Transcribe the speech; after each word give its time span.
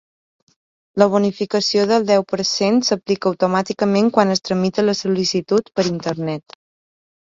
La 1.01 1.07
bonificació 1.15 1.83
del 1.91 2.09
deu 2.13 2.25
per 2.33 2.47
cent 2.53 2.81
s'aplica 2.89 3.31
automàticament 3.35 4.13
quan 4.19 4.37
es 4.41 4.45
tramita 4.51 4.91
la 4.91 5.01
sol·licitud 5.05 5.75
per 5.79 5.91
Internet. 5.97 6.63